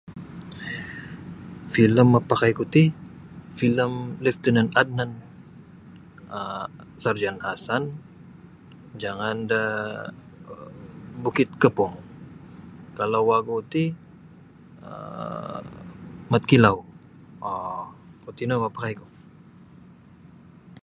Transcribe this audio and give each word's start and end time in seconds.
Filem 1.73 2.07
mapakai 2.15 2.51
ku 2.57 2.63
ti 2.73 2.83
filem 3.59 3.91
Leftenan 4.25 4.67
Adnan, 4.81 5.11
um 6.37 6.69
Sarjan 7.01 7.37
Hassan 7.45 7.83
jangan 9.03 9.35
da 9.51 9.61
Bukit 11.23 11.49
Kepong 11.61 11.95
kalau 12.97 13.21
wagu 13.29 13.57
ti 13.73 13.83
um 14.89 15.65
Mat 16.31 16.43
Kilau 16.49 16.77
oo' 17.51 17.85
kuwo 18.21 18.31
tino 18.37 18.53
mapakai 18.63 18.93
ku. 18.99 19.05